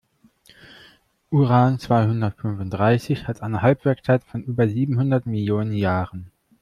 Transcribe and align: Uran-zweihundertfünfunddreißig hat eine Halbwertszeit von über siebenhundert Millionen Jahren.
Uran-zweihundertfünfunddreißig 1.29 3.27
hat 3.27 3.43
eine 3.43 3.61
Halbwertszeit 3.61 4.23
von 4.23 4.41
über 4.43 4.67
siebenhundert 4.67 5.27
Millionen 5.27 5.73
Jahren. 5.73 6.31